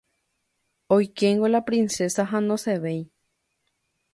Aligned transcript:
Oikéngo 0.95 1.47
la 1.51 1.61
princesa 1.67 2.21
ha 2.31 2.39
nosẽvéi. 2.47 2.99